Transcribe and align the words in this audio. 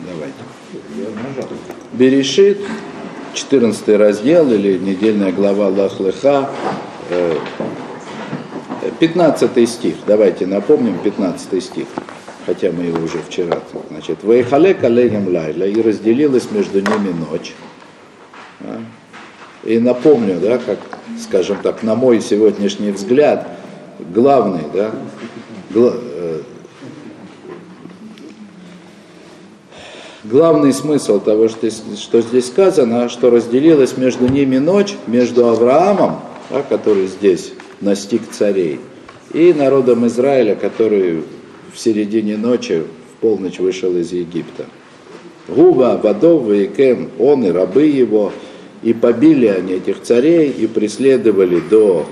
Давайте. 0.00 0.34
Берешит, 1.92 2.60
14 3.34 3.88
раздел 3.98 4.50
или 4.50 4.78
недельная 4.78 5.32
глава 5.32 5.68
Лахлыха, 5.68 6.48
15 8.98 9.68
стих, 9.68 9.96
давайте 10.06 10.46
напомним 10.46 10.98
15 10.98 11.62
стих, 11.62 11.86
хотя 12.46 12.72
мы 12.72 12.84
его 12.84 13.04
уже 13.04 13.18
вчера, 13.18 13.58
значит, 13.90 14.22
«Вейхале 14.22 14.74
калегем 14.74 15.28
лайля» 15.28 15.66
и 15.66 15.82
разделилась 15.82 16.50
между 16.50 16.80
ними 16.80 17.14
ночь. 17.30 17.54
И 19.64 19.78
напомню, 19.78 20.38
да, 20.40 20.58
как, 20.58 20.78
скажем 21.20 21.58
так, 21.62 21.82
на 21.82 21.94
мой 21.96 22.20
сегодняшний 22.20 22.92
взгляд, 22.92 23.48
главный, 23.98 24.62
да, 24.72 24.92
гла, 25.70 25.92
э, 25.94 26.40
главный 30.30 30.72
смысл 30.72 31.20
того, 31.20 31.48
что, 31.48 31.70
что 31.70 32.20
здесь 32.20 32.46
сказано, 32.46 33.08
что 33.08 33.30
разделилась 33.30 33.96
между 33.96 34.28
ними 34.28 34.58
ночь, 34.58 34.94
между 35.06 35.48
Авраамом, 35.48 36.20
да, 36.50 36.62
который 36.62 37.06
здесь 37.06 37.52
настиг 37.80 38.22
царей, 38.30 38.80
и 39.32 39.52
народом 39.52 40.06
Израиля, 40.06 40.54
который 40.54 41.22
в 41.72 41.78
середине 41.78 42.36
ночи 42.36 42.82
в 42.82 43.20
полночь 43.20 43.58
вышел 43.58 43.94
из 43.96 44.12
Египта. 44.12 44.66
Губа, 45.48 46.00
Вадов, 46.02 46.42
Ваикем, 46.44 47.10
он 47.18 47.44
и 47.44 47.50
рабы 47.50 47.84
его, 47.84 48.32
и 48.82 48.92
побили 48.92 49.46
они 49.46 49.74
этих 49.74 50.02
царей, 50.02 50.50
и 50.50 50.66
преследовали 50.66 51.60
до, 51.60 52.06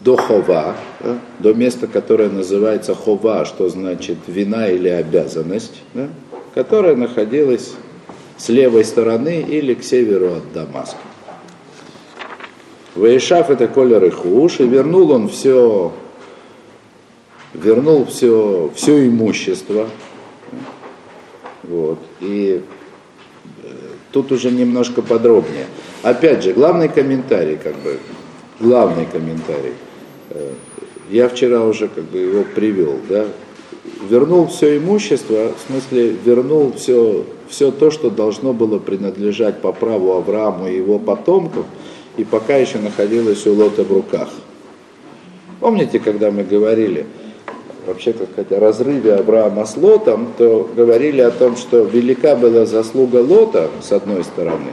до 0.00 0.16
Хова, 0.16 0.74
да, 1.00 1.18
до 1.38 1.54
места, 1.54 1.86
которое 1.86 2.28
называется 2.28 2.94
Хова, 2.94 3.44
что 3.44 3.68
значит 3.68 4.18
вина 4.26 4.68
или 4.68 4.88
обязанность, 4.88 5.82
да, 5.94 6.08
которая 6.54 6.94
находилась 6.94 7.74
с 8.36 8.48
левой 8.48 8.84
стороны 8.84 9.44
или 9.46 9.74
к 9.74 9.82
северу 9.82 10.34
от 10.34 10.52
Дамаска. 10.52 10.98
Ваишав 12.94 13.50
это 13.50 13.66
колер 13.66 14.04
и 14.04 14.10
хуш, 14.10 14.60
и 14.60 14.66
вернул 14.66 15.10
он 15.10 15.28
все, 15.28 15.92
вернул 17.52 18.06
все, 18.06 18.70
все 18.74 19.08
имущество. 19.08 19.88
Вот. 21.64 21.98
И 22.20 22.62
э, 23.62 23.68
тут 24.12 24.30
уже 24.30 24.52
немножко 24.52 25.02
подробнее. 25.02 25.66
Опять 26.02 26.44
же, 26.44 26.52
главный 26.52 26.88
комментарий, 26.88 27.56
как 27.56 27.74
бы, 27.76 27.98
главный 28.60 29.06
комментарий. 29.06 29.72
Э, 30.30 30.52
я 31.10 31.28
вчера 31.28 31.64
уже 31.64 31.88
как 31.88 32.04
бы 32.04 32.18
его 32.18 32.44
привел, 32.44 33.00
да. 33.08 33.26
Вернул 34.08 34.46
все 34.46 34.78
имущество, 34.78 35.52
в 35.56 35.70
смысле 35.70 36.16
вернул 36.24 36.72
все, 36.74 37.24
все 37.48 37.70
то, 37.70 37.90
что 37.90 38.10
должно 38.10 38.52
было 38.52 38.78
принадлежать 38.78 39.60
по 39.60 39.72
праву 39.72 40.12
Аврааму 40.12 40.68
и 40.68 40.76
его 40.76 40.98
потомкам– 40.98 41.66
и 42.16 42.24
пока 42.24 42.56
еще 42.56 42.78
находилась 42.78 43.46
у 43.46 43.54
Лота 43.54 43.82
в 43.82 43.92
руках. 43.92 44.28
Помните, 45.60 45.98
когда 45.98 46.30
мы 46.30 46.44
говорили 46.44 47.06
вообще 47.86 48.12
как 48.12 48.50
о 48.50 48.60
разрыве 48.60 49.14
Авраама 49.14 49.64
с 49.64 49.76
Лотом, 49.76 50.28
то 50.38 50.70
говорили 50.74 51.20
о 51.20 51.30
том, 51.30 51.56
что 51.56 51.82
велика 51.82 52.36
была 52.36 52.66
заслуга 52.66 53.18
Лота, 53.18 53.70
с 53.82 53.92
одной 53.92 54.24
стороны, 54.24 54.72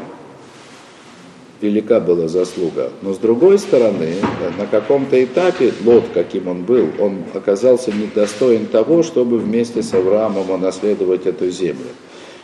велика 1.61 1.99
была 1.99 2.27
заслуга, 2.27 2.91
но 3.01 3.13
с 3.13 3.17
другой 3.17 3.59
стороны, 3.59 4.15
на 4.57 4.65
каком-то 4.65 5.23
этапе 5.23 5.71
Лот, 5.85 6.05
каким 6.13 6.47
он 6.47 6.63
был, 6.63 6.89
он 6.99 7.23
оказался 7.33 7.91
недостоин 7.91 8.65
того, 8.65 9.03
чтобы 9.03 9.37
вместе 9.37 9.83
с 9.83 9.93
Авраамом 9.93 10.49
унаследовать 10.49 11.25
эту 11.25 11.49
землю. 11.49 11.87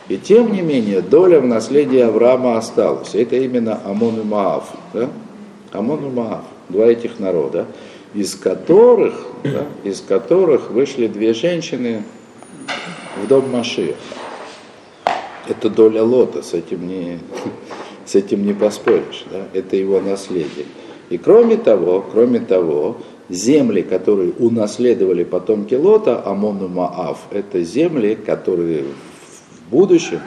И 0.08 0.16
тем 0.16 0.52
не 0.52 0.62
менее, 0.62 1.02
доля 1.02 1.40
в 1.40 1.46
наследии 1.46 1.98
Авраама 1.98 2.56
осталась. 2.56 3.14
Это 3.14 3.36
именно 3.36 3.80
Амон 3.84 4.20
и 4.20 4.24
Маав. 4.24 4.64
Да? 4.94 5.10
Амон 5.72 6.06
и 6.06 6.10
Маав, 6.10 6.44
два 6.70 6.86
этих 6.86 7.18
народа, 7.18 7.66
из 8.14 8.34
которых, 8.34 9.26
да, 9.44 9.66
из 9.84 10.00
которых 10.00 10.70
вышли 10.70 11.08
две 11.08 11.34
женщины 11.34 12.04
в 13.22 13.26
дом 13.26 13.50
Машиях. 13.50 13.96
Это 15.46 15.68
доля 15.68 16.02
Лота, 16.02 16.42
с 16.42 16.54
этим 16.54 16.86
не, 16.88 17.18
с 18.08 18.14
этим 18.14 18.46
не 18.46 18.54
поспоришь. 18.54 19.24
Да? 19.30 19.46
Это 19.52 19.76
его 19.76 20.00
наследие. 20.00 20.66
И 21.10 21.18
кроме 21.18 21.56
того, 21.56 22.04
кроме 22.10 22.40
того, 22.40 22.96
земли, 23.28 23.82
которые 23.82 24.32
унаследовали 24.32 25.24
потомки 25.24 25.74
Лота, 25.74 26.22
Амон 26.24 26.64
и 26.64 26.68
Маав, 26.68 27.18
это 27.30 27.62
земли, 27.62 28.14
которые 28.14 28.84
в 28.84 29.70
будущем 29.70 30.20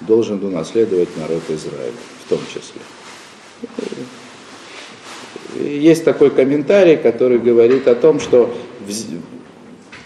должен 0.00 0.42
унаследовать 0.42 1.08
народ 1.16 1.42
Израиля, 1.48 1.92
в 2.24 2.28
том 2.28 2.38
числе. 2.52 2.80
Есть 5.60 6.04
такой 6.04 6.30
комментарий, 6.30 6.96
который 6.96 7.38
говорит 7.38 7.88
о 7.88 7.94
том, 7.94 8.20
что 8.20 8.54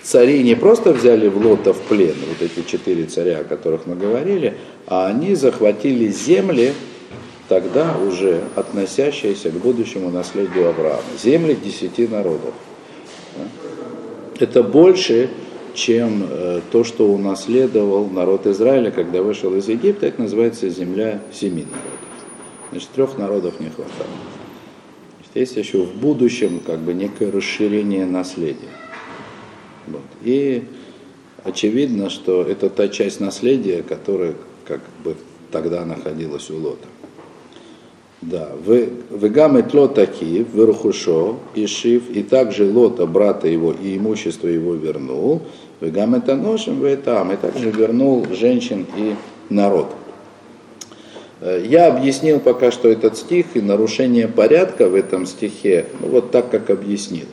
цари 0.02 0.42
не 0.42 0.56
просто 0.56 0.92
взяли 0.92 1.28
в 1.28 1.36
Лота 1.44 1.72
в 1.72 1.80
плен, 1.82 2.14
вот 2.28 2.40
эти 2.40 2.66
четыре 2.66 3.04
царя, 3.04 3.40
о 3.40 3.44
которых 3.44 3.86
мы 3.86 3.94
говорили, 3.94 4.54
а 4.86 5.06
они 5.08 5.34
захватили 5.34 6.08
земли, 6.08 6.72
тогда 7.52 7.98
уже 7.98 8.44
относящиеся 8.56 9.50
к 9.50 9.54
будущему 9.60 10.08
наследию 10.08 10.70
Авраама. 10.70 11.02
Земли 11.22 11.54
десяти 11.54 12.08
народов. 12.08 12.54
Это 14.40 14.62
больше, 14.62 15.28
чем 15.74 16.26
э, 16.30 16.62
то, 16.70 16.82
что 16.82 17.06
унаследовал 17.12 18.08
народ 18.08 18.46
Израиля, 18.46 18.90
когда 18.90 19.20
вышел 19.20 19.54
из 19.54 19.68
Египта, 19.68 20.06
это 20.06 20.22
называется 20.22 20.70
земля 20.70 21.20
семи 21.30 21.64
народов. 21.64 22.00
Значит, 22.70 22.88
трех 22.94 23.18
народов 23.18 23.60
не 23.60 23.68
хватало. 23.68 24.08
Есть 25.34 25.56
еще 25.56 25.82
в 25.82 25.94
будущем 25.94 26.60
как 26.60 26.78
бы 26.78 26.94
некое 26.94 27.30
расширение 27.30 28.06
наследия. 28.06 28.72
Вот. 29.86 30.00
И 30.22 30.64
очевидно, 31.44 32.08
что 32.08 32.40
это 32.44 32.70
та 32.70 32.88
часть 32.88 33.20
наследия, 33.20 33.82
которая 33.82 34.36
как 34.66 34.80
бы 35.04 35.16
тогда 35.50 35.84
находилась 35.84 36.48
у 36.48 36.56
Лота. 36.56 36.88
Да, 38.22 38.50
вы 38.64 38.88
гамы 39.10 39.64
тло 39.64 39.88
таки, 39.88 40.46
верхушо, 40.54 41.40
и 41.56 41.66
шив, 41.66 42.08
и 42.08 42.22
также 42.22 42.70
Лота, 42.70 43.04
брата 43.04 43.48
его, 43.48 43.72
и 43.72 43.96
имущество 43.96 44.46
его 44.46 44.74
вернул, 44.74 45.42
вы 45.80 45.90
гамы 45.90 46.20
таношим, 46.20 46.78
вы 46.78 46.96
там, 46.96 47.32
и 47.32 47.36
также 47.36 47.72
вернул 47.72 48.24
женщин 48.30 48.86
и 48.96 49.16
народ. 49.48 49.88
Э, 51.40 51.64
я 51.68 51.88
объяснил 51.88 52.38
пока 52.38 52.70
что 52.70 52.88
этот 52.88 53.16
стих 53.18 53.46
и 53.54 53.60
нарушение 53.60 54.28
порядка 54.28 54.88
в 54.88 54.94
этом 54.94 55.26
стихе, 55.26 55.86
ну, 56.00 56.06
вот 56.06 56.30
так, 56.30 56.48
как 56.48 56.70
объяснил, 56.70 57.26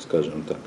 скажем 0.00 0.42
так, 0.48 0.58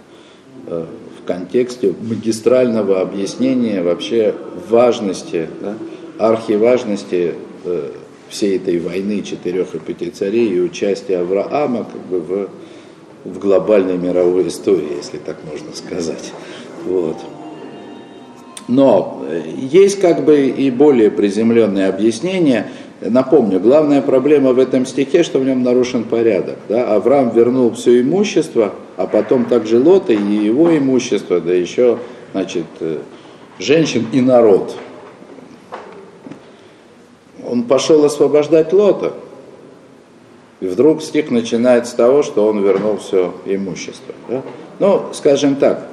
э, 0.67 0.85
в 1.19 1.27
контексте 1.27 1.93
магистрального 2.01 3.01
объяснения 3.01 3.83
вообще 3.83 4.33
важности, 4.69 5.49
да, 5.59 5.75
архиважности 6.17 7.33
э, 7.65 7.91
всей 8.29 8.57
этой 8.57 8.79
войны 8.79 9.21
четырех 9.21 9.75
и 9.75 9.79
пяти 9.79 10.09
царей 10.09 10.49
и 10.49 10.59
участия 10.59 11.19
Авраама 11.19 11.85
как 11.85 12.01
бы 12.01 12.19
в, 12.19 12.49
в 13.25 13.39
глобальной 13.39 13.97
мировой 13.97 14.47
истории, 14.47 14.97
если 14.97 15.17
так 15.17 15.37
можно 15.49 15.75
сказать. 15.75 16.31
Вот. 16.85 17.17
Но 18.67 19.23
э, 19.27 19.43
есть 19.57 19.99
как 19.99 20.25
бы 20.25 20.47
и 20.47 20.69
более 20.71 21.09
приземленные 21.09 21.87
объяснения. 21.87 22.67
Напомню, 22.99 23.59
главная 23.59 24.01
проблема 24.01 24.53
в 24.53 24.59
этом 24.59 24.85
стихе, 24.85 25.23
что 25.23 25.39
в 25.39 25.45
нем 25.45 25.63
нарушен 25.63 26.03
порядок. 26.03 26.57
Да? 26.67 26.95
Авраам 26.95 27.29
вернул 27.29 27.71
все 27.71 28.01
имущество, 28.01 28.73
а 28.97 29.07
потом 29.07 29.45
также 29.45 29.79
Лота 29.79 30.13
и 30.13 30.17
его 30.17 30.75
имущество, 30.75 31.39
да 31.39 31.53
еще 31.53 31.99
значит, 32.33 32.65
э, 32.79 32.97
женщин 33.59 34.05
и 34.11 34.19
народ 34.19 34.75
он 37.49 37.63
пошел 37.63 38.03
освобождать 38.05 38.73
Лота. 38.73 39.13
И 40.59 40.67
вдруг 40.67 41.01
стих 41.03 41.29
начинает 41.29 41.87
с 41.87 41.93
того, 41.93 42.23
что 42.23 42.47
он 42.47 42.63
вернул 42.63 42.97
все 42.97 43.33
имущество. 43.45 44.13
Да? 44.27 44.41
Ну, 44.79 45.05
скажем 45.13 45.55
так, 45.55 45.87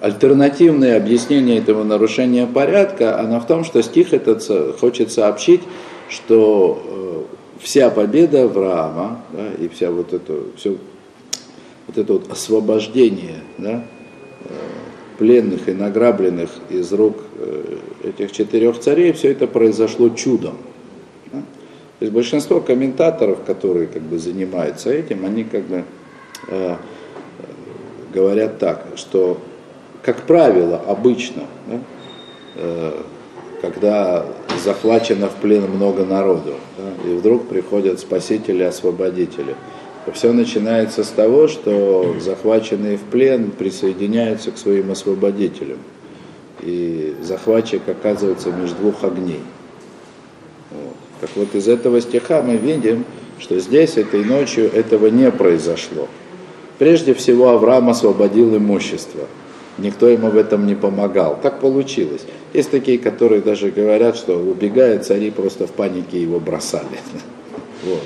альтернативное 0.00 0.96
объяснение 0.96 1.58
этого 1.58 1.82
нарушения 1.82 2.46
порядка, 2.46 3.18
оно 3.18 3.40
в 3.40 3.46
том, 3.46 3.64
что 3.64 3.82
стих 3.82 4.12
этот 4.12 4.78
хочет 4.78 5.10
сообщить, 5.10 5.62
что 6.08 6.82
э, 6.84 7.22
вся 7.60 7.90
победа 7.90 8.44
Авраама 8.44 9.22
да, 9.32 9.48
и 9.58 9.68
вся 9.68 9.90
вот 9.90 10.12
это, 10.12 10.34
все, 10.56 10.76
вот 11.86 11.98
это 11.98 12.12
вот 12.12 12.30
освобождение 12.30 13.40
да, 13.58 13.84
пленных 15.18 15.68
и 15.68 15.72
награбленных 15.72 16.50
из 16.70 16.92
рук 16.92 17.16
э, 17.38 17.78
этих 18.04 18.32
четырех 18.32 18.78
царей, 18.78 19.12
все 19.12 19.32
это 19.32 19.46
произошло 19.46 20.08
чудом. 20.10 20.56
То 21.98 22.04
есть 22.04 22.12
большинство 22.12 22.60
комментаторов, 22.60 23.38
которые 23.46 23.86
как 23.86 24.02
бы 24.02 24.18
занимаются 24.18 24.90
этим, 24.90 25.24
они 25.24 25.44
как 25.44 25.62
бы 25.62 25.84
э, 26.48 26.76
говорят 28.12 28.58
так, 28.58 28.86
что, 28.96 29.38
как 30.02 30.22
правило, 30.22 30.80
обычно, 30.86 31.44
да, 31.66 31.80
э, 32.56 32.92
когда 33.62 34.26
захвачено 34.62 35.28
в 35.28 35.36
плен 35.36 35.70
много 35.70 36.04
народу, 36.04 36.56
да, 36.76 37.10
и 37.10 37.14
вдруг 37.14 37.48
приходят 37.48 37.98
спасители-освободители. 37.98 39.54
Все 40.12 40.32
начинается 40.32 41.02
с 41.02 41.08
того, 41.08 41.48
что 41.48 42.16
захваченные 42.20 42.96
в 42.96 43.02
плен 43.02 43.50
присоединяются 43.50 44.52
к 44.52 44.58
своим 44.58 44.92
освободителям. 44.92 45.78
И 46.62 47.14
захватчик 47.22 47.82
оказывается 47.88 48.50
между 48.50 48.76
двух 48.76 49.02
огней. 49.04 49.40
Вот. 50.70 50.94
Так 51.20 51.30
вот 51.34 51.54
из 51.54 51.68
этого 51.68 52.00
стиха 52.00 52.40
мы 52.42 52.56
видим, 52.56 53.04
что 53.38 53.58
здесь 53.58 53.96
этой 53.96 54.24
ночью 54.24 54.72
этого 54.72 55.08
не 55.08 55.30
произошло. 55.30 56.08
Прежде 56.78 57.14
всего 57.14 57.50
Авраам 57.50 57.88
освободил 57.88 58.56
имущество. 58.56 59.26
Никто 59.78 60.08
ему 60.08 60.30
в 60.30 60.36
этом 60.36 60.66
не 60.66 60.74
помогал. 60.74 61.38
Так 61.42 61.60
получилось. 61.60 62.22
Есть 62.54 62.70
такие, 62.70 62.98
которые 62.98 63.42
даже 63.42 63.70
говорят, 63.70 64.16
что 64.16 64.38
убегая 64.38 64.98
цари 65.00 65.30
просто 65.30 65.66
в 65.66 65.72
панике 65.72 66.20
его 66.20 66.38
бросали. 66.38 66.86
Вот. 67.84 68.02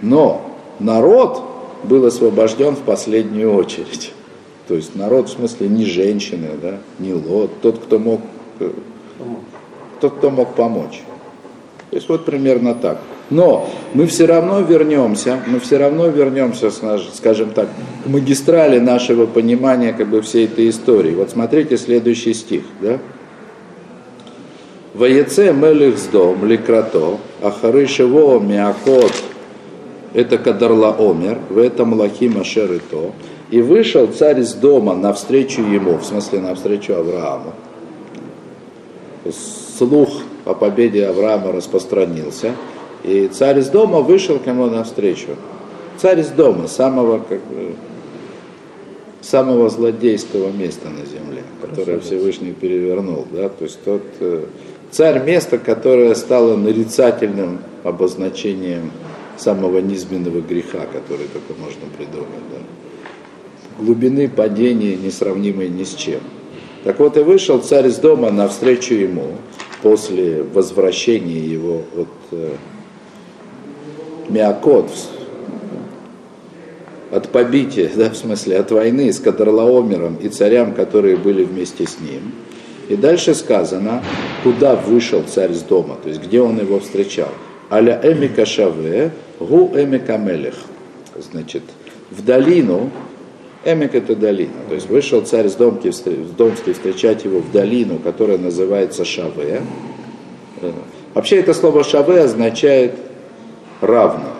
Но 0.00 0.47
народ 0.80 1.42
был 1.84 2.04
освобожден 2.04 2.74
в 2.76 2.80
последнюю 2.80 3.54
очередь. 3.54 4.12
То 4.66 4.74
есть 4.74 4.94
народ 4.94 5.28
в 5.28 5.32
смысле 5.32 5.68
не 5.68 5.86
женщины, 5.86 6.50
да, 6.60 6.78
не 6.98 7.14
лот, 7.14 7.50
тот, 7.62 7.78
кто 7.78 7.98
мог, 7.98 8.20
э, 8.60 8.70
тот, 10.00 10.16
кто 10.16 10.30
мог 10.30 10.54
помочь. 10.54 11.02
То 11.90 11.96
есть 11.96 12.08
вот 12.08 12.26
примерно 12.26 12.74
так. 12.74 12.98
Но 13.30 13.68
мы 13.94 14.06
все 14.06 14.26
равно 14.26 14.60
вернемся, 14.60 15.40
мы 15.46 15.58
все 15.60 15.78
равно 15.78 16.08
вернемся, 16.08 16.70
скажем 17.14 17.50
так, 17.50 17.68
к 18.04 18.08
магистрали 18.08 18.78
нашего 18.78 19.26
понимания 19.26 19.92
как 19.92 20.08
бы 20.08 20.20
всей 20.22 20.46
этой 20.46 20.68
истории. 20.68 21.14
Вот 21.14 21.30
смотрите 21.30 21.76
следующий 21.76 22.34
стих, 22.34 22.62
да? 22.80 22.98
Ваеце 24.94 25.52
мелих 25.52 25.98
сдом 25.98 26.44
ликрато, 26.44 27.18
ахары 27.42 27.86
шево 27.86 28.40
миакот, 28.40 29.12
это 30.14 30.38
кадарла 30.38 30.94
омер, 30.98 31.38
в 31.50 31.58
этом 31.58 31.94
лахима 31.94 32.44
шерито. 32.44 33.12
И 33.50 33.62
вышел 33.62 34.06
царь 34.08 34.40
из 34.40 34.54
дома 34.54 34.94
навстречу 34.94 35.62
ему, 35.62 35.98
в 35.98 36.04
смысле 36.04 36.40
навстречу 36.40 36.94
Аврааму. 36.94 37.52
Слух 39.78 40.08
о 40.44 40.54
победе 40.54 41.06
Авраама 41.06 41.52
распространился. 41.52 42.52
И 43.04 43.28
царь 43.28 43.60
из 43.60 43.68
дома 43.68 44.00
вышел 44.00 44.38
к 44.38 44.46
нему 44.46 44.66
навстречу. 44.66 45.36
Царь 45.98 46.20
из 46.20 46.28
дома, 46.28 46.68
самого, 46.68 47.20
как 47.20 47.40
самого 49.20 49.68
злодейского 49.68 50.50
места 50.50 50.88
на 50.88 51.04
земле, 51.06 51.42
которое 51.60 52.00
Всевышний 52.00 52.52
перевернул. 52.52 53.26
Да? 53.30 53.48
То 53.48 53.64
есть 53.64 53.82
тот 53.84 54.02
э, 54.20 54.44
царь 54.90 55.24
места, 55.24 55.58
которое 55.58 56.14
стало 56.14 56.56
нарицательным 56.56 57.58
обозначением 57.84 58.90
самого 59.38 59.78
низменного 59.78 60.40
греха, 60.40 60.80
который 60.92 61.26
только 61.28 61.54
можно 61.58 61.86
придумать. 61.96 62.44
Да? 62.50 63.82
Глубины 63.82 64.28
падения 64.28 64.96
несравнимой 64.96 65.68
ни 65.68 65.84
с 65.84 65.94
чем. 65.94 66.20
Так 66.84 66.98
вот 67.00 67.16
и 67.16 67.20
вышел 67.20 67.58
царь 67.60 67.88
из 67.88 67.96
дома 67.96 68.30
навстречу 68.30 68.94
ему 68.94 69.34
после 69.82 70.42
возвращения 70.42 71.38
его 71.38 71.82
от 71.96 72.08
э, 72.32 72.52
Миакот, 74.28 74.90
от 77.10 77.28
побития, 77.30 77.90
да, 77.94 78.10
в 78.10 78.16
смысле 78.16 78.58
от 78.58 78.70
войны 78.70 79.12
с 79.12 79.18
Кадрлаомером 79.18 80.16
и 80.16 80.28
царям, 80.28 80.74
которые 80.74 81.16
были 81.16 81.44
вместе 81.44 81.86
с 81.86 81.98
ним. 82.00 82.32
И 82.88 82.96
дальше 82.96 83.34
сказано, 83.34 84.02
куда 84.42 84.74
вышел 84.74 85.22
царь 85.22 85.52
с 85.52 85.62
дома, 85.62 85.96
то 86.02 86.08
есть 86.08 86.22
где 86.22 86.40
он 86.40 86.58
его 86.58 86.80
встречал. 86.80 87.28
Аля 87.70 88.00
эмика 88.02 88.46
шаве, 88.46 89.12
гу 89.38 89.72
эмика 89.74 90.16
мелех. 90.16 90.54
Значит, 91.18 91.62
в 92.10 92.24
долину, 92.24 92.90
эмик 93.64 93.94
это 93.94 94.14
долина, 94.14 94.52
то 94.68 94.74
есть 94.74 94.88
вышел 94.88 95.22
царь 95.22 95.48
с 95.48 95.54
домки, 95.54 95.90
с 95.90 96.02
домки 96.02 96.72
встречать 96.72 97.24
его 97.24 97.40
в 97.40 97.50
долину, 97.50 97.98
которая 97.98 98.38
называется 98.38 99.04
Шаве. 99.04 99.62
Э, 100.60 100.72
вообще 101.14 101.38
это 101.40 101.54
слово 101.54 101.84
Шаве 101.84 102.20
означает 102.20 102.94
равно. 103.80 104.30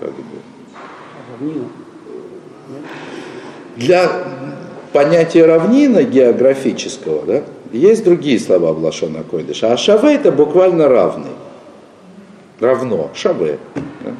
Как 0.00 0.10
бы. 0.10 1.64
Для 3.76 4.10
понятия 4.92 5.44
равнина 5.44 6.02
географического, 6.02 7.26
да, 7.26 7.42
есть 7.72 8.04
другие 8.04 8.40
слова 8.40 8.72
в 8.72 8.82
Лашона 8.82 9.22
Койдыша. 9.22 9.72
А 9.72 9.76
шаве 9.76 10.14
это 10.14 10.32
буквально 10.32 10.88
равный. 10.88 11.32
Равно. 12.60 13.10
Шаве. 13.14 13.58
Да? 14.02 14.12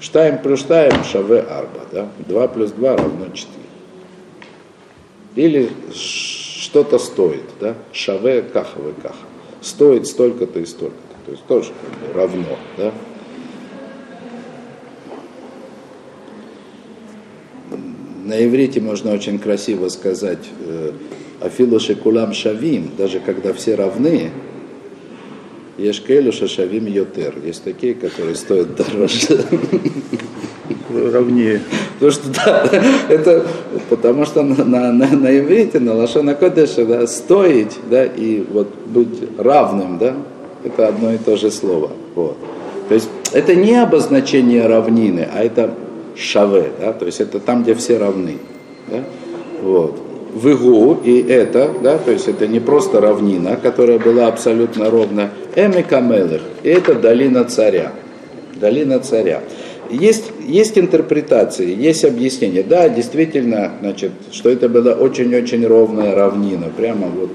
Штаем 0.00 0.38
плюс 0.38 0.60
штаем, 0.60 1.04
шаве 1.04 1.40
арба. 1.40 1.80
Да? 1.92 2.08
2 2.26 2.48
плюс 2.48 2.72
2 2.72 2.96
равно 2.96 3.26
4. 3.32 3.48
Или 5.36 5.70
что-то 5.92 6.98
стоит. 6.98 7.44
Да? 7.60 7.74
Шаве 7.92 8.42
кахаве 8.42 8.94
каха. 9.02 9.16
Стоит 9.60 10.06
столько-то 10.06 10.58
и 10.60 10.66
столько-то. 10.66 11.16
То 11.26 11.32
есть 11.32 11.44
тоже 11.44 11.70
равно. 12.14 12.58
Да? 12.76 12.92
на 18.30 18.44
иврите 18.44 18.80
можно 18.80 19.12
очень 19.12 19.40
красиво 19.40 19.88
сказать 19.88 20.38
э, 20.60 20.92
Афилуши 21.40 21.96
кулам 21.96 22.32
шавим, 22.32 22.92
даже 22.96 23.18
когда 23.18 23.52
все 23.52 23.74
равны, 23.74 24.30
Ешкелю 25.80 26.32
шавим 26.32 26.86
йотер. 26.86 27.34
Есть 27.44 27.64
такие, 27.64 27.94
которые 27.94 28.36
стоят 28.36 28.74
дороже. 28.76 29.44
Равнее. 30.90 31.60
Потому 31.94 32.12
что, 32.12 32.28
да, 32.44 32.68
это 33.08 33.46
потому 33.88 34.24
что 34.26 34.42
на, 34.42 34.64
на, 34.64 34.92
на, 34.92 35.06
на 35.08 35.38
иврите, 35.38 35.78
на 35.80 35.94
лошона 35.94 36.34
кодеше, 36.34 36.84
да, 36.84 37.06
стоить, 37.06 37.78
да, 37.88 38.04
и 38.04 38.44
вот 38.50 38.68
быть 38.86 39.22
равным, 39.38 39.98
да, 39.98 40.14
это 40.64 40.88
одно 40.88 41.12
и 41.12 41.18
то 41.18 41.36
же 41.36 41.50
слово. 41.50 41.90
Вот. 42.14 42.36
То 42.88 42.94
есть 42.94 43.08
это 43.32 43.54
не 43.54 43.80
обозначение 43.80 44.66
равнины, 44.66 45.28
а 45.32 45.44
это 45.44 45.74
шаве, 46.16 46.72
да, 46.80 46.92
то 46.92 47.06
есть 47.06 47.20
это 47.20 47.38
там, 47.38 47.62
где 47.62 47.74
все 47.74 47.98
равны. 47.98 48.38
Да? 48.88 49.04
Вот. 49.62 50.09
В 50.32 50.52
Игу 50.52 50.98
и 51.04 51.22
это, 51.22 51.70
да, 51.82 51.98
то 51.98 52.12
есть 52.12 52.28
это 52.28 52.46
не 52.46 52.60
просто 52.60 53.00
равнина, 53.00 53.56
которая 53.56 53.98
была 53.98 54.28
абсолютно 54.28 54.88
ровна, 54.88 55.30
Эми 55.56 55.82
Камелых, 55.82 56.42
и 56.62 56.68
это 56.68 56.94
долина 56.94 57.44
царя. 57.44 57.92
Долина 58.54 59.00
царя. 59.00 59.42
Есть, 59.90 60.30
есть 60.46 60.78
интерпретации, 60.78 61.74
есть 61.74 62.04
объяснения. 62.04 62.62
Да, 62.62 62.88
действительно, 62.88 63.72
значит, 63.80 64.12
что 64.30 64.48
это 64.50 64.68
была 64.68 64.92
очень-очень 64.92 65.66
ровная 65.66 66.14
равнина, 66.14 66.66
прямо 66.76 67.08
вот 67.08 67.30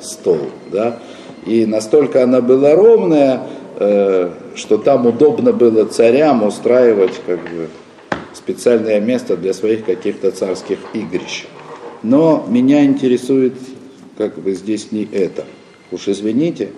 стол, 0.00 0.38
да. 0.72 0.98
И 1.44 1.66
настолько 1.66 2.22
она 2.22 2.40
была 2.40 2.74
ровная, 2.74 3.42
э, 3.78 4.30
что 4.54 4.78
там 4.78 5.06
удобно 5.06 5.52
было 5.52 5.84
царям 5.84 6.42
устраивать 6.44 7.20
как 7.26 7.40
бы 7.40 7.68
специальное 8.32 9.00
место 9.00 9.36
для 9.36 9.52
своих 9.52 9.84
каких-то 9.84 10.30
царских 10.30 10.78
игрищ. 10.94 11.44
Но 12.02 12.46
меня 12.48 12.84
интересует 12.84 13.54
как 14.16 14.38
бы 14.38 14.52
здесь 14.52 14.92
не 14.92 15.04
это. 15.04 15.44
Уж 15.92 16.08
извините, 16.08 16.70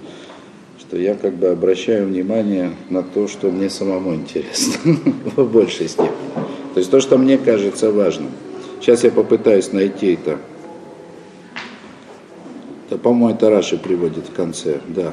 что 0.78 0.96
я 0.96 1.14
как 1.14 1.34
бы 1.34 1.48
обращаю 1.48 2.06
внимание 2.06 2.72
на 2.90 3.02
то, 3.02 3.28
что 3.28 3.50
мне 3.50 3.70
самому 3.70 4.14
интересно 4.14 4.74
в 5.36 5.44
большей 5.50 5.88
степени. 5.88 6.12
То 6.74 6.80
есть 6.80 6.90
то, 6.90 7.00
что 7.00 7.18
мне 7.18 7.38
кажется 7.38 7.90
важным. 7.90 8.30
Сейчас 8.80 9.04
я 9.04 9.10
попытаюсь 9.10 9.72
найти 9.72 10.14
это. 10.14 10.38
Это, 12.88 12.98
по-моему, 12.98 13.34
это 13.34 13.50
Раши 13.50 13.76
приводит 13.76 14.28
в 14.28 14.32
конце, 14.32 14.80
да. 14.88 15.12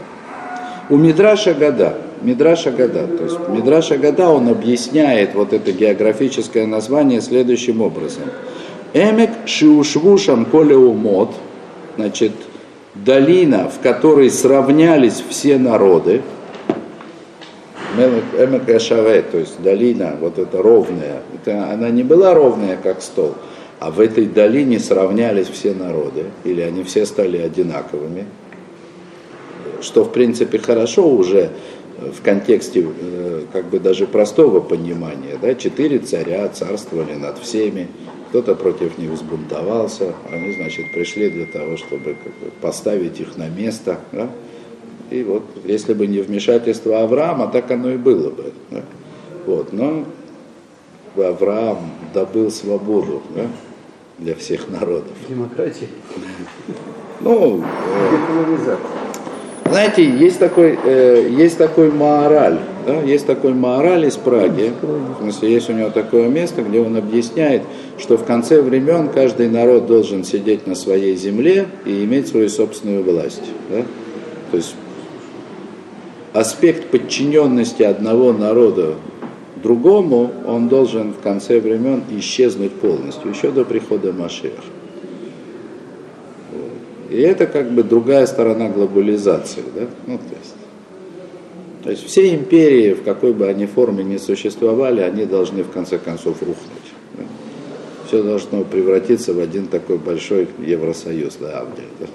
У 0.89 0.97
Мидраша 0.97 1.53
года. 1.53 1.97
Мидраша 2.21 2.71
года. 2.71 3.07
То 3.07 3.23
есть 3.23 3.39
Мидраша 3.49 3.97
года 3.97 4.29
он 4.29 4.47
объясняет 4.47 5.33
вот 5.33 5.51
это 5.51 5.71
географическое 5.71 6.65
название 6.67 7.21
следующим 7.21 7.81
образом. 7.81 8.23
Эмек 8.95 9.31
шиушвушам 9.45 10.45
колеумот, 10.45 11.35
значит, 11.97 12.31
долина, 12.93 13.69
в 13.69 13.81
которой 13.81 14.29
сравнялись 14.29 15.21
все 15.29 15.57
народы, 15.57 16.21
Эмек 17.97 18.69
Эшаве, 18.69 19.21
то 19.23 19.37
есть 19.37 19.61
долина, 19.61 20.15
вот 20.17 20.39
эта 20.39 20.61
ровная, 20.61 21.23
это, 21.33 21.71
она 21.73 21.89
не 21.89 22.03
была 22.03 22.33
ровная, 22.33 22.77
как 22.77 23.01
стол, 23.01 23.35
а 23.81 23.91
в 23.91 23.99
этой 23.99 24.27
долине 24.27 24.79
сравнялись 24.79 25.49
все 25.49 25.73
народы, 25.73 26.27
или 26.45 26.61
они 26.61 26.85
все 26.85 27.05
стали 27.05 27.37
одинаковыми, 27.37 28.23
что 29.81 30.05
в 30.05 30.13
принципе 30.13 30.57
хорошо 30.57 31.05
уже 31.05 31.49
в 31.97 32.21
контексте 32.21 32.85
э, 32.85 33.41
как 33.51 33.65
бы 33.65 33.79
даже 33.79 34.07
простого 34.07 34.61
понимания. 34.61 35.37
Да? 35.41 35.53
Четыре 35.53 35.99
царя 35.99 36.47
царствовали 36.47 37.13
над 37.13 37.39
всеми, 37.39 37.87
кто-то 38.35 38.55
против 38.55 38.97
них 38.97 39.11
взбунтовался, 39.11 40.13
они, 40.29 40.51
значит, 40.55 40.91
пришли 40.91 41.29
для 41.29 41.45
того, 41.45 41.77
чтобы 41.77 42.17
как 42.21 42.33
бы, 42.33 42.51
поставить 42.59 43.17
их 43.21 43.37
на 43.37 43.47
место. 43.47 43.99
Да? 44.11 44.29
И 45.09 45.23
вот, 45.23 45.43
если 45.63 45.93
бы 45.93 46.05
не 46.05 46.19
вмешательство 46.19 47.01
Авраама, 47.01 47.47
так 47.47 47.71
оно 47.71 47.91
и 47.91 47.95
было 47.95 48.29
бы. 48.31 48.51
Да? 48.71 48.81
Вот, 49.45 49.71
но 49.71 50.03
Авраам 51.15 51.91
добыл 52.13 52.51
свободу 52.51 53.21
да? 53.33 53.47
для 54.17 54.35
всех 54.35 54.67
народов. 54.67 55.13
Демократия. 55.29 55.87
Ну, 57.21 57.63
э, 57.63 58.77
знаете, 59.63 60.03
есть 60.03 60.39
такой, 60.39 60.77
э, 60.83 61.29
есть 61.29 61.57
такой 61.57 61.89
Маораль, 61.89 62.59
да, 62.85 63.01
есть 63.01 63.25
такой 63.25 63.53
Маораль 63.53 64.05
из 64.05 64.15
Праги, 64.15 64.71
в 64.81 65.21
смысле, 65.21 65.53
есть 65.53 65.69
у 65.69 65.73
него 65.73 65.89
такое 65.89 66.27
место, 66.27 66.61
где 66.61 66.79
он 66.79 66.95
объясняет, 66.95 67.63
что 67.97 68.17
в 68.17 68.25
конце 68.25 68.61
времен 68.61 69.09
каждый 69.09 69.49
народ 69.49 69.87
должен 69.87 70.23
сидеть 70.23 70.67
на 70.67 70.75
своей 70.75 71.15
земле 71.15 71.67
и 71.85 72.03
иметь 72.03 72.27
свою 72.27 72.49
собственную 72.49 73.03
власть. 73.03 73.43
Да? 73.69 73.83
То 74.51 74.57
есть 74.57 74.75
аспект 76.33 76.87
подчиненности 76.87 77.83
одного 77.83 78.33
народа 78.33 78.95
другому, 79.63 80.31
он 80.45 80.67
должен 80.67 81.13
в 81.13 81.19
конце 81.21 81.59
времен 81.59 82.03
исчезнуть 82.11 82.73
полностью, 82.73 83.31
еще 83.31 83.51
до 83.51 83.65
прихода 83.65 84.13
Машеха. 84.13 84.61
И 87.09 87.19
это 87.19 87.47
как 87.47 87.71
бы 87.71 87.83
другая 87.83 88.25
сторона 88.25 88.69
глобализации. 88.69 89.63
Да? 89.75 89.87
Ну, 90.07 90.17
то, 90.17 90.35
есть, 90.39 90.54
то 91.85 91.91
есть 91.91 92.07
все 92.07 92.33
империи, 92.33 92.93
в 92.93 93.03
какой 93.03 93.31
бы 93.31 93.45
они 93.45 93.67
форме 93.67 94.03
ни 94.03 94.17
существовали, 94.17 95.01
они 95.01 95.25
должны 95.25 95.61
в 95.61 95.69
конце 95.69 95.99
концов 95.99 96.41
рухнуть. 96.41 96.57
Все 98.07 98.23
должно 98.23 98.63
превратиться 98.63 99.35
в 99.35 99.39
один 99.39 99.67
такой 99.67 99.99
большой 99.99 100.47
Евросоюз, 100.65 101.37
да, 101.39 101.59
Авдия, 101.59 101.85
да? 101.99 102.07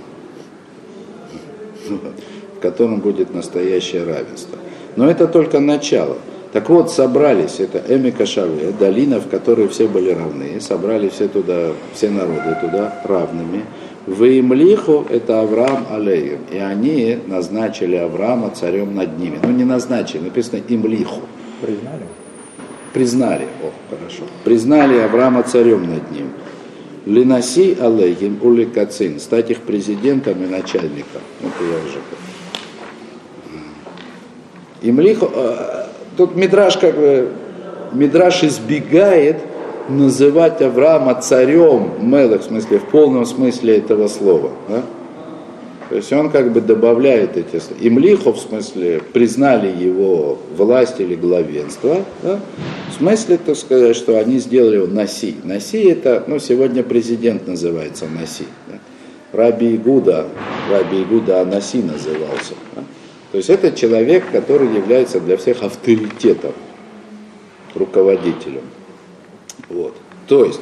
в 2.56 2.60
котором 2.60 2.98
будет 2.98 3.32
настоящее 3.32 4.02
равенство. 4.02 4.58
Но 4.96 5.08
это 5.08 5.28
только 5.28 5.60
начало. 5.60 6.18
Так 6.52 6.68
вот, 6.68 6.90
собрались, 6.90 7.60
это 7.60 7.80
Эми 7.94 8.10
Кашаве, 8.10 8.72
долина, 8.76 9.20
в 9.20 9.28
которой 9.28 9.68
все 9.68 9.86
были 9.86 10.10
равны, 10.10 10.60
собрали 10.60 11.08
все 11.10 11.28
туда, 11.28 11.74
все 11.94 12.10
народы 12.10 12.56
туда 12.60 13.00
равными. 13.04 13.64
В 14.06 14.24
Имлиху 14.24 15.06
это 15.10 15.40
Авраам 15.40 15.86
Алейгем. 15.90 16.40
И 16.50 16.56
они 16.56 17.18
назначили 17.26 17.96
Авраама 17.96 18.50
царем 18.50 18.94
над 18.94 19.18
ними. 19.18 19.38
Ну, 19.42 19.50
не 19.50 19.64
назначили, 19.64 20.22
написано 20.22 20.60
Имлиху. 20.68 21.20
Признали? 21.60 22.06
Признали, 22.92 23.46
о, 23.62 23.94
хорошо. 23.94 24.22
Признали 24.44 24.98
Авраама 24.98 25.42
царем 25.42 25.82
над 25.82 26.10
ним. 26.10 26.28
Линаси 27.06 27.76
Алейгем 27.80 28.38
Уликацин, 28.42 29.20
стать 29.20 29.50
их 29.50 29.60
президентом 29.60 30.42
и 30.42 30.46
начальником. 30.46 31.22
Это 31.40 31.64
я 31.64 31.76
уже 31.76 32.00
Имлиху, 34.82 35.30
э, 35.34 35.86
тут 36.16 36.36
Мидраш 36.36 36.78
как 36.78 36.96
бы, 36.96 37.32
Мидраш 37.92 38.44
избегает 38.44 39.36
называть 39.90 40.62
Авраама 40.62 41.14
царем 41.20 41.92
Мелах, 42.00 42.42
в 42.42 42.44
смысле, 42.44 42.78
в 42.78 42.84
полном 42.84 43.26
смысле 43.26 43.78
этого 43.78 44.08
слова. 44.08 44.50
Да? 44.68 44.82
То 45.90 45.96
есть 45.96 46.12
он 46.12 46.30
как 46.30 46.52
бы 46.52 46.60
добавляет 46.60 47.36
эти 47.36 47.58
слова. 47.60 47.80
Имлиху, 47.80 48.32
в 48.32 48.38
смысле, 48.38 49.02
признали 49.12 49.66
его 49.66 50.38
власть 50.56 51.00
или 51.00 51.16
главенство. 51.16 52.04
Да? 52.22 52.38
В 52.90 52.98
смысле, 52.98 53.38
так 53.44 53.56
сказать, 53.56 53.96
что 53.96 54.18
они 54.18 54.38
сделали 54.38 54.76
его 54.76 54.86
Наси. 54.86 55.36
Наси 55.42 55.78
это, 55.88 56.22
ну, 56.28 56.38
сегодня 56.38 56.84
президент 56.84 57.48
называется 57.48 58.06
Наси. 58.06 58.44
Да? 58.68 58.78
Раби 59.32 59.74
Игуда, 59.74 60.26
Раби 60.70 61.02
Игуда 61.02 61.40
Анаси 61.40 61.82
назывался. 61.82 62.54
Да? 62.76 62.82
То 63.32 63.38
есть 63.38 63.50
это 63.50 63.72
человек, 63.72 64.24
который 64.30 64.72
является 64.74 65.20
для 65.20 65.36
всех 65.36 65.62
авторитетом, 65.62 66.52
руководителем. 67.74 68.62
Вот. 69.70 69.94
То 70.28 70.44
есть, 70.44 70.60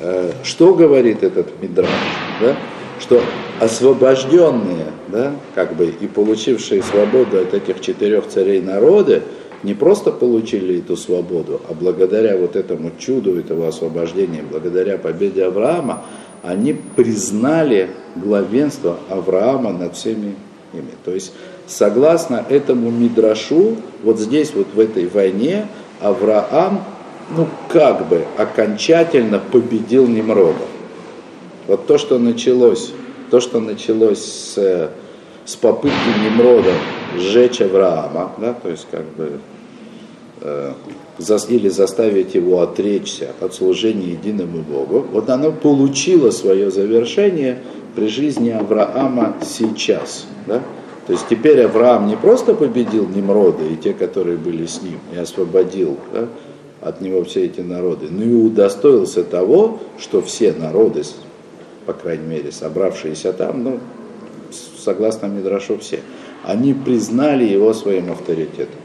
э, 0.00 0.32
что 0.42 0.74
говорит 0.74 1.22
этот 1.22 1.62
Мидраш? 1.62 1.88
Да? 2.40 2.56
Что 3.00 3.22
освобожденные, 3.60 4.86
да, 5.08 5.32
как 5.54 5.74
бы 5.74 5.86
и 5.86 6.06
получившие 6.06 6.82
свободу 6.82 7.38
от 7.38 7.54
этих 7.54 7.80
четырех 7.80 8.26
царей 8.28 8.60
народы, 8.60 9.22
не 9.62 9.74
просто 9.74 10.10
получили 10.10 10.78
эту 10.78 10.96
свободу, 10.96 11.60
а 11.68 11.74
благодаря 11.74 12.36
вот 12.36 12.56
этому 12.56 12.90
чуду, 12.98 13.38
этого 13.38 13.68
освобождения, 13.68 14.42
благодаря 14.48 14.96
победе 14.96 15.44
Авраама, 15.44 16.04
они 16.42 16.72
признали 16.72 17.90
главенство 18.16 18.98
Авраама 19.10 19.72
над 19.72 19.96
всеми 19.96 20.34
ими. 20.72 20.92
То 21.04 21.12
есть, 21.12 21.32
согласно 21.66 22.44
этому 22.48 22.90
Мидрашу, 22.90 23.76
вот 24.02 24.18
здесь, 24.18 24.52
вот 24.54 24.68
в 24.74 24.80
этой 24.80 25.06
войне, 25.06 25.66
Авраам 26.00 26.82
ну 27.36 27.48
как 27.68 28.08
бы 28.08 28.24
окончательно 28.36 29.38
победил 29.38 30.06
Немрода. 30.06 30.64
Вот 31.66 31.86
то, 31.86 31.98
что 31.98 32.18
началось, 32.18 32.92
то, 33.30 33.40
что 33.40 33.60
началось 33.60 34.24
с, 34.24 34.90
с 35.44 35.56
попытки 35.56 35.96
Немрода 36.24 36.72
сжечь 37.16 37.60
Авраама, 37.60 38.32
да, 38.38 38.54
то 38.54 38.68
есть 38.68 38.86
как 38.90 39.04
бы 39.16 39.40
э, 40.40 40.72
или 41.48 41.68
заставить 41.68 42.34
его 42.34 42.60
отречься 42.60 43.28
от 43.40 43.54
служения 43.54 44.12
единому 44.12 44.62
Богу, 44.62 45.06
вот 45.12 45.28
оно 45.28 45.52
получило 45.52 46.30
свое 46.30 46.70
завершение 46.70 47.58
при 47.94 48.08
жизни 48.08 48.50
Авраама 48.50 49.34
сейчас. 49.42 50.26
Да? 50.46 50.62
То 51.06 51.12
есть 51.12 51.26
теперь 51.28 51.60
Авраам 51.62 52.06
не 52.06 52.16
просто 52.16 52.54
победил 52.54 53.08
Немрода 53.08 53.64
и 53.64 53.76
те, 53.76 53.92
которые 53.92 54.38
были 54.38 54.66
с 54.66 54.80
ним, 54.82 54.98
и 55.14 55.18
освободил 55.18 55.96
да, 56.12 56.26
от 56.80 57.00
него 57.00 57.24
все 57.24 57.44
эти 57.44 57.60
народы, 57.60 58.08
но 58.10 58.24
и 58.24 58.32
удостоился 58.32 59.22
того, 59.22 59.80
что 59.98 60.22
все 60.22 60.52
народы, 60.52 61.02
по 61.86 61.92
крайней 61.92 62.26
мере, 62.26 62.52
собравшиеся 62.52 63.32
там, 63.32 63.64
ну, 63.64 63.80
согласно 64.78 65.26
Мидрашу 65.26 65.78
все, 65.78 66.00
они 66.44 66.72
признали 66.72 67.44
его 67.44 67.74
своим 67.74 68.10
авторитетом. 68.10 68.80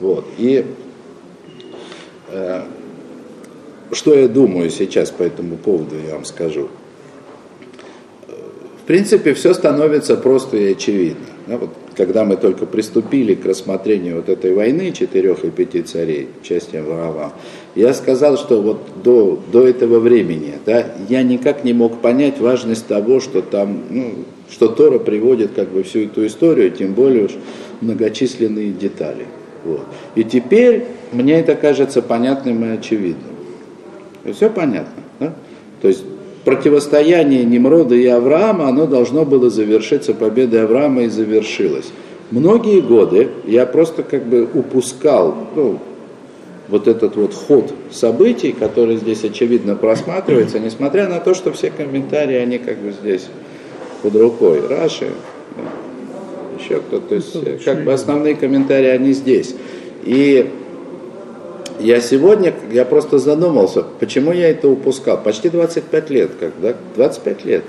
Вот. 0.00 0.24
И 0.36 0.66
э, 2.30 2.62
что 3.92 4.14
я 4.14 4.26
думаю 4.26 4.70
сейчас 4.70 5.10
по 5.10 5.22
этому 5.22 5.56
поводу, 5.56 5.94
я 5.96 6.14
вам 6.14 6.24
скажу. 6.24 6.68
В 8.82 8.84
принципе, 8.84 9.32
все 9.34 9.54
становится 9.54 10.16
просто 10.16 10.56
и 10.56 10.72
очевидно. 10.72 11.26
Да, 11.46 11.56
вот 11.58 11.70
когда 11.96 12.24
мы 12.24 12.36
только 12.36 12.66
приступили 12.66 13.34
к 13.34 13.44
рассмотрению 13.44 14.16
вот 14.16 14.28
этой 14.28 14.54
войны 14.54 14.92
четырех 14.92 15.44
и 15.44 15.50
пяти 15.50 15.82
царей, 15.82 16.28
части 16.42 16.76
Авраама, 16.76 17.32
я 17.74 17.94
сказал, 17.94 18.36
что 18.36 18.60
вот 18.60 18.80
до, 19.02 19.38
до 19.52 19.66
этого 19.66 19.98
времени 19.98 20.54
да, 20.64 20.86
я 21.08 21.22
никак 21.22 21.64
не 21.64 21.72
мог 21.72 22.00
понять 22.00 22.38
важность 22.40 22.86
того, 22.86 23.20
что 23.20 23.42
там, 23.42 23.82
ну, 23.90 24.14
что 24.50 24.68
Тора 24.68 24.98
приводит 24.98 25.52
как 25.54 25.68
бы 25.68 25.82
всю 25.82 26.00
эту 26.00 26.26
историю, 26.26 26.70
тем 26.70 26.94
более 26.94 27.26
уж 27.26 27.32
многочисленные 27.80 28.70
детали. 28.70 29.26
Вот. 29.64 29.82
И 30.14 30.24
теперь 30.24 30.84
мне 31.12 31.40
это 31.40 31.54
кажется 31.54 32.02
понятным 32.02 32.64
и 32.64 32.76
очевидным. 32.76 33.32
Все 34.32 34.50
понятно. 34.50 35.02
Да? 35.18 35.34
То 35.80 35.88
есть 35.88 36.04
противостояние 36.44 37.44
Немрода 37.44 37.94
и 37.94 38.06
Авраама, 38.06 38.68
оно 38.68 38.86
должно 38.86 39.24
было 39.24 39.50
завершиться 39.50 40.14
победой 40.14 40.64
Авраама 40.64 41.02
и 41.02 41.08
завершилось. 41.08 41.90
Многие 42.30 42.80
годы 42.80 43.28
я 43.44 43.66
просто 43.66 44.02
как 44.02 44.24
бы 44.24 44.48
упускал 44.52 45.34
ну, 45.54 45.78
вот 46.68 46.88
этот 46.88 47.16
вот 47.16 47.34
ход 47.34 47.72
событий, 47.90 48.52
который 48.52 48.96
здесь 48.96 49.22
очевидно 49.24 49.76
просматривается, 49.76 50.58
несмотря 50.58 51.08
на 51.08 51.20
то, 51.20 51.34
что 51.34 51.52
все 51.52 51.70
комментарии, 51.70 52.36
они 52.36 52.58
как 52.58 52.78
бы 52.78 52.92
здесь 52.92 53.26
под 54.02 54.16
рукой. 54.16 54.66
Раши, 54.66 55.10
еще 56.58 56.80
кто-то, 56.80 57.08
то 57.08 57.14
есть 57.14 57.64
как 57.64 57.84
бы 57.84 57.92
основные 57.92 58.34
комментарии, 58.34 58.88
они 58.88 59.12
здесь. 59.12 59.54
И 60.04 60.50
я 61.80 62.00
сегодня, 62.00 62.54
я 62.70 62.84
просто 62.84 63.18
задумался, 63.18 63.82
почему 64.00 64.32
я 64.32 64.48
это 64.50 64.68
упускал. 64.68 65.22
Почти 65.22 65.48
25 65.48 66.10
лет, 66.10 66.30
как, 66.38 66.52
да? 66.60 66.74
25 66.96 67.44
лет. 67.44 67.64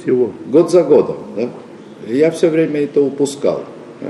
Всего. 0.00 0.32
Год 0.46 0.70
за 0.70 0.82
годом, 0.82 1.18
да? 1.36 1.48
Я 2.06 2.30
все 2.30 2.48
время 2.48 2.82
это 2.82 3.00
упускал. 3.00 3.64
Да? 4.00 4.08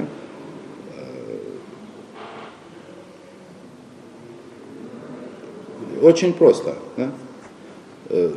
Э, 6.01 6.01
очень 6.03 6.33
просто. 6.33 6.75
Да? 6.97 7.11
Э, 8.09 8.31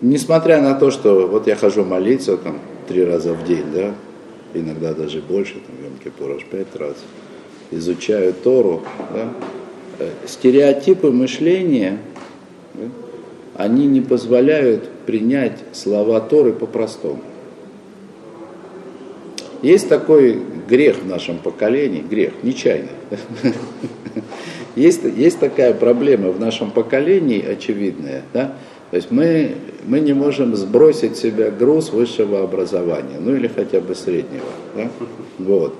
несмотря 0.00 0.60
на 0.60 0.74
то, 0.74 0.90
что 0.90 1.26
вот 1.26 1.46
я 1.46 1.56
хожу 1.56 1.84
молиться 1.84 2.36
там 2.36 2.58
три 2.88 3.04
раза 3.04 3.32
в 3.32 3.44
день, 3.44 3.66
да, 3.74 3.94
иногда 4.54 4.94
даже 4.94 5.20
больше, 5.20 5.54
там, 5.54 5.84
Йом 5.84 5.98
Кипур 6.02 6.32
аж 6.32 6.44
пять 6.44 6.74
раз, 6.76 6.96
изучаю 7.70 8.32
Тору, 8.32 8.82
да, 9.12 9.28
э, 9.98 10.10
стереотипы 10.26 11.10
мышления, 11.10 11.98
да, 12.74 12.84
они 13.56 13.86
не 13.86 14.00
позволяют 14.00 14.88
принять 15.06 15.58
слова 15.72 16.20
Торы 16.20 16.52
по-простому. 16.52 17.22
Есть 19.62 19.88
такой 19.88 20.40
грех 20.68 20.98
в 20.98 21.06
нашем 21.06 21.38
поколении, 21.38 22.00
грех, 22.00 22.34
нечаянный. 22.42 22.90
Есть, 24.76 25.04
есть 25.04 25.38
такая 25.38 25.72
проблема 25.72 26.30
в 26.32 26.38
нашем 26.38 26.70
поколении 26.70 27.42
очевидная, 27.42 28.22
да? 28.34 28.52
То 28.90 28.96
есть 28.96 29.10
мы, 29.10 29.52
мы 29.86 30.00
не 30.00 30.12
можем 30.12 30.54
сбросить 30.54 31.16
с 31.16 31.20
себя 31.20 31.50
груз 31.50 31.90
высшего 31.90 32.42
образования, 32.42 33.16
ну 33.18 33.34
или 33.34 33.48
хотя 33.48 33.80
бы 33.80 33.94
среднего. 33.94 34.44
Да? 34.76 34.88
Вот. 35.38 35.74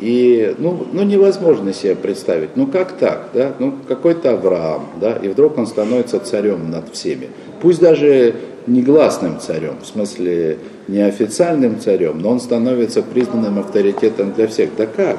И 0.00 0.54
ну, 0.58 0.86
ну 0.92 1.02
невозможно 1.02 1.74
себе 1.74 1.94
представить, 1.94 2.56
ну 2.56 2.66
как 2.66 2.92
так, 2.92 3.28
да? 3.34 3.52
Ну 3.58 3.74
какой-то 3.86 4.32
Авраам, 4.32 4.86
да, 4.98 5.12
и 5.12 5.28
вдруг 5.28 5.58
он 5.58 5.66
становится 5.66 6.18
царем 6.20 6.70
над 6.70 6.90
всеми. 6.92 7.28
Пусть 7.60 7.80
даже 7.80 8.34
негласным 8.66 9.38
царем, 9.40 9.74
в 9.82 9.86
смысле 9.86 10.56
неофициальным 10.88 11.78
царем, 11.80 12.18
но 12.20 12.30
он 12.30 12.40
становится 12.40 13.02
признанным 13.02 13.58
авторитетом 13.58 14.32
для 14.32 14.46
всех. 14.48 14.70
Да 14.76 14.86
как? 14.86 15.18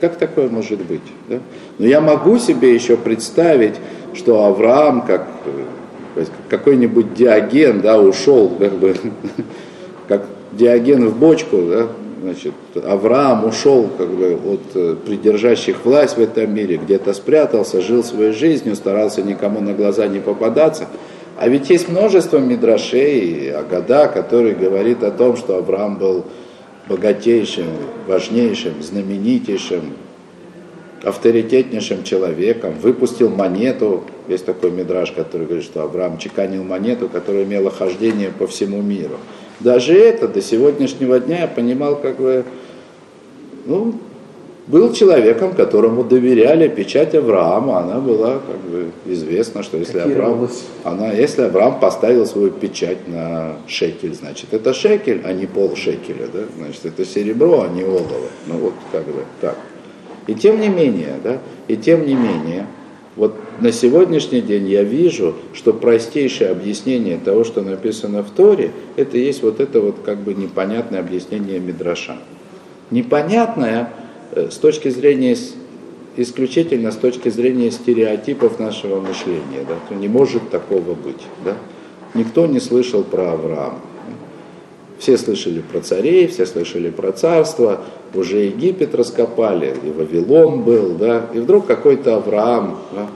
Как 0.00 0.16
такое 0.16 0.50
может 0.50 0.82
быть? 0.84 1.00
Да? 1.28 1.38
Но 1.78 1.86
я 1.86 2.02
могу 2.02 2.38
себе 2.38 2.74
еще 2.74 2.98
представить, 2.98 3.76
что 4.12 4.44
Авраам, 4.44 5.00
как 5.00 5.26
какой-нибудь 6.50 7.14
диаген, 7.14 7.80
да, 7.80 7.98
ушел, 7.98 8.50
как 8.58 8.72
бы, 8.72 8.94
как 10.08 10.26
диаген 10.52 11.08
в 11.08 11.16
бочку, 11.16 11.62
да, 11.62 11.86
значит, 12.26 12.54
Авраам 12.84 13.44
ушел 13.44 13.88
как 13.96 14.08
бы, 14.08 14.38
от 14.44 14.60
э, 14.74 14.96
придержащих 15.06 15.84
власть 15.84 16.16
в 16.16 16.20
этом 16.20 16.52
мире, 16.52 16.76
где-то 16.76 17.14
спрятался, 17.14 17.80
жил 17.80 18.02
своей 18.02 18.32
жизнью, 18.32 18.74
старался 18.74 19.22
никому 19.22 19.60
на 19.60 19.72
глаза 19.72 20.08
не 20.08 20.18
попадаться. 20.18 20.88
А 21.38 21.48
ведь 21.48 21.70
есть 21.70 21.88
множество 21.88 22.38
мидрашей, 22.38 23.52
Агада, 23.52 24.08
который 24.08 24.54
говорит 24.54 25.02
о 25.04 25.10
том, 25.10 25.36
что 25.36 25.56
Авраам 25.56 25.98
был 25.98 26.24
богатейшим, 26.88 27.66
важнейшим, 28.08 28.82
знаменитейшим, 28.82 29.92
авторитетнейшим 31.04 32.02
человеком, 32.02 32.74
выпустил 32.80 33.28
монету, 33.28 34.04
есть 34.26 34.46
такой 34.46 34.72
мидраж, 34.72 35.12
который 35.12 35.46
говорит, 35.46 35.64
что 35.64 35.82
Авраам 35.82 36.18
чеканил 36.18 36.64
монету, 36.64 37.08
которая 37.08 37.44
имела 37.44 37.70
хождение 37.70 38.30
по 38.30 38.46
всему 38.46 38.82
миру. 38.82 39.18
Даже 39.60 39.94
это 39.94 40.28
до 40.28 40.42
сегодняшнего 40.42 41.18
дня 41.18 41.42
я 41.42 41.48
понимал, 41.48 41.96
как 41.96 42.16
бы, 42.16 42.44
ну, 43.64 43.94
был 44.66 44.92
человеком, 44.92 45.54
которому 45.54 46.02
доверяли 46.02 46.66
печать 46.68 47.14
Авраама, 47.14 47.78
она 47.78 48.00
была 48.00 48.40
как 48.40 48.60
бы 48.68 48.90
известна, 49.06 49.62
что 49.62 49.76
если 49.76 50.00
Авраам, 50.00 50.48
она, 50.82 51.12
если 51.12 51.42
Авраам 51.42 51.78
поставил 51.78 52.26
свою 52.26 52.50
печать 52.50 53.06
на 53.06 53.56
шекель, 53.68 54.14
значит 54.14 54.52
это 54.52 54.74
шекель, 54.74 55.22
а 55.24 55.32
не 55.32 55.46
пол 55.46 55.76
шекеля, 55.76 56.26
да? 56.32 56.40
значит 56.56 56.84
это 56.84 57.04
серебро, 57.04 57.62
а 57.62 57.68
не 57.68 57.84
олово. 57.84 58.28
Ну 58.46 58.54
вот 58.58 58.74
как 58.90 59.04
бы 59.04 59.24
так. 59.40 59.56
И 60.26 60.34
тем 60.34 60.60
не 60.60 60.68
менее, 60.68 61.14
да, 61.22 61.38
и 61.68 61.76
тем 61.76 62.04
не 62.04 62.14
менее, 62.14 62.66
вот 63.16 63.34
на 63.60 63.72
сегодняшний 63.72 64.42
день 64.42 64.68
я 64.68 64.82
вижу, 64.82 65.34
что 65.54 65.72
простейшее 65.72 66.50
объяснение 66.50 67.16
того, 67.16 67.44
что 67.44 67.62
написано 67.62 68.22
в 68.22 68.30
Торе, 68.30 68.72
это 68.96 69.16
есть 69.16 69.42
вот 69.42 69.58
это 69.58 69.80
вот 69.80 69.96
как 70.04 70.18
бы 70.18 70.34
непонятное 70.34 71.00
объяснение 71.00 71.58
Мидраша. 71.58 72.18
Непонятное 72.90 73.90
э, 74.32 74.50
с 74.50 74.56
точки 74.58 74.90
зрения, 74.90 75.34
исключительно 76.16 76.92
с 76.92 76.96
точки 76.96 77.30
зрения 77.30 77.70
стереотипов 77.70 78.60
нашего 78.60 79.00
мышления. 79.00 79.64
Да, 79.66 79.94
не 79.96 80.08
может 80.08 80.50
такого 80.50 80.94
быть. 80.94 81.22
Да? 81.42 81.56
Никто 82.12 82.46
не 82.46 82.60
слышал 82.60 83.02
про 83.02 83.32
Авраама. 83.32 83.80
Все 84.98 85.18
слышали 85.18 85.60
про 85.60 85.80
царей, 85.80 86.26
все 86.26 86.46
слышали 86.46 86.90
про 86.90 87.12
царство, 87.12 87.80
уже 88.14 88.38
Египет 88.38 88.94
раскопали, 88.94 89.74
и 89.84 89.90
Вавилон 89.90 90.62
был, 90.62 90.94
да, 90.94 91.26
и 91.34 91.38
вдруг 91.38 91.66
какой-то 91.66 92.16
Авраам, 92.16 92.78
да, 92.92 93.08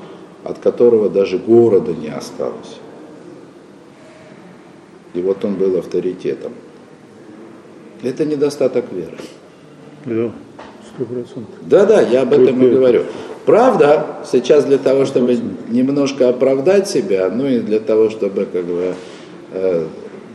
от 0.44 0.58
которого 0.58 1.08
даже 1.08 1.38
города 1.38 1.92
не 1.92 2.08
осталось. 2.08 2.78
И 5.14 5.22
вот 5.22 5.44
он 5.44 5.54
был 5.54 5.76
авторитетом. 5.78 6.52
Это 8.02 8.24
недостаток 8.24 8.86
веры. 8.92 9.16
Да, 10.04 10.32
сто 10.94 11.04
процентов. 11.04 11.54
Да-да, 11.62 12.00
я 12.02 12.22
об 12.22 12.32
этом 12.32 12.62
и 12.62 12.70
говорю. 12.70 13.04
Правда, 13.46 14.18
сейчас 14.30 14.64
для 14.64 14.78
того, 14.78 15.06
чтобы 15.06 15.38
немножко 15.68 16.28
оправдать 16.28 16.88
себя, 16.88 17.30
ну 17.34 17.46
и 17.46 17.58
для 17.60 17.80
того, 17.80 18.10
чтобы 18.10 18.46
как 18.46 18.64
бы 18.64 18.94
э, 19.52 19.86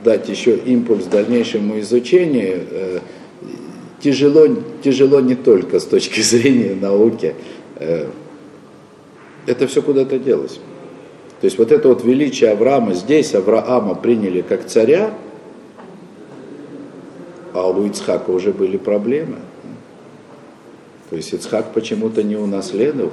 дать 0.06 0.30
еще 0.30 0.56
импульс 0.56 1.06
дальнейшему 1.06 1.80
изучению, 1.82 2.64
э, 2.70 3.00
тяжело, 4.00 4.48
тяжело 4.84 5.20
не 5.20 5.36
только 5.36 5.80
с 5.80 5.86
точки 5.86 6.22
зрения 6.32 6.76
науки. 6.80 7.36
Э, 7.76 8.08
это 9.48 9.68
все 9.68 9.82
куда-то 9.82 10.18
делось. 10.18 10.60
То 11.42 11.46
есть 11.46 11.58
вот 11.58 11.72
это 11.72 11.90
вот 11.90 12.06
величие 12.06 12.52
Авраама, 12.52 12.94
здесь 12.94 13.36
Авраама 13.36 13.96
приняли 13.96 14.42
как 14.42 14.66
царя, 14.66 15.14
а 17.54 17.68
у 17.68 17.86
Ицхака 17.86 18.30
уже 18.30 18.54
были 18.54 18.78
проблемы. 18.78 19.38
То 21.10 21.18
есть 21.18 21.34
Ицхак 21.34 21.74
почему-то 21.74 22.24
не 22.24 22.36
унаследовал. 22.36 23.12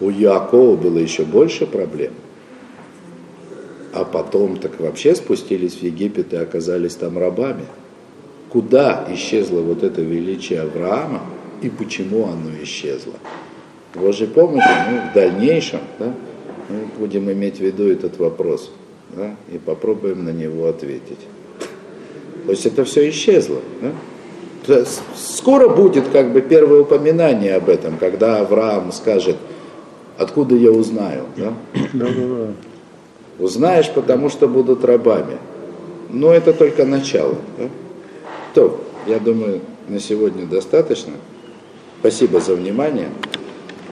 У 0.00 0.10
Якова 0.10 0.76
было 0.76 0.98
еще 0.98 1.24
больше 1.24 1.66
проблем. 1.66 2.12
А 3.94 4.04
потом 4.04 4.56
так 4.56 4.80
вообще 4.80 5.14
спустились 5.14 5.74
в 5.74 5.82
Египет 5.82 6.32
и 6.32 6.36
оказались 6.36 6.94
там 6.94 7.16
рабами 7.18 7.64
куда 8.54 9.04
исчезло 9.10 9.60
вот 9.60 9.82
это 9.82 10.00
величие 10.00 10.60
Авраама 10.60 11.22
и 11.60 11.68
почему 11.68 12.28
оно 12.28 12.50
исчезло. 12.62 13.14
Божьей 13.96 14.28
помощью 14.28 14.70
мы 14.88 15.10
в 15.10 15.12
дальнейшем 15.12 15.80
да, 15.98 16.14
мы 16.68 16.86
будем 16.96 17.30
иметь 17.32 17.56
в 17.56 17.60
виду 17.60 17.90
этот 17.90 18.16
вопрос 18.18 18.70
да, 19.16 19.34
и 19.52 19.58
попробуем 19.58 20.24
на 20.24 20.30
него 20.30 20.68
ответить. 20.68 21.18
То 22.46 22.52
есть 22.52 22.64
это 22.64 22.84
все 22.84 23.10
исчезло. 23.10 23.60
Да? 24.68 24.84
Скоро 25.16 25.68
будет 25.68 26.08
как 26.10 26.32
бы 26.32 26.40
первое 26.40 26.82
упоминание 26.82 27.56
об 27.56 27.68
этом, 27.68 27.96
когда 27.98 28.38
Авраам 28.38 28.92
скажет, 28.92 29.36
откуда 30.16 30.54
я 30.54 30.70
узнаю. 30.70 31.24
Да. 31.36 31.54
Узнаешь, 33.38 33.90
потому 33.90 34.28
что 34.28 34.48
будут 34.48 34.84
рабами. 34.84 35.38
Но 36.10 36.32
это 36.32 36.52
только 36.52 36.84
начало. 36.84 37.36
Да? 37.58 37.68
То, 38.54 38.80
я 39.06 39.18
думаю, 39.18 39.60
на 39.88 39.98
сегодня 39.98 40.46
достаточно. 40.46 41.14
Спасибо 42.00 42.40
за 42.40 42.54
внимание. 42.54 43.08